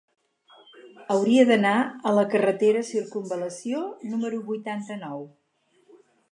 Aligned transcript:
Hauria 1.15 1.43
d'anar 1.49 1.73
a 2.11 2.15
la 2.21 2.25
carretera 2.33 2.83
Circumval·lació 2.89 3.85
número 4.15 4.43
vuitanta-nou. 4.51 5.25